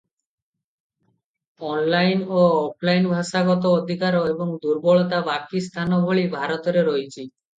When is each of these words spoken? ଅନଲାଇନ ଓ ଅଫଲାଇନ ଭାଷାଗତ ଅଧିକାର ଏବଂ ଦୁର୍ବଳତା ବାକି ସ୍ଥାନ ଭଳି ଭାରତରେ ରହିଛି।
ଅନଲାଇନ 1.71 2.37
ଓ 2.37 2.45
ଅଫଲାଇନ 2.53 3.11
ଭାଷାଗତ 3.13 3.73
ଅଧିକାର 3.81 4.23
ଏବଂ 4.31 4.55
ଦୁର୍ବଳତା 4.65 5.21
ବାକି 5.31 5.63
ସ୍ଥାନ 5.69 6.03
ଭଳି 6.07 6.27
ଭାରତରେ 6.37 6.87
ରହିଛି। 6.91 7.23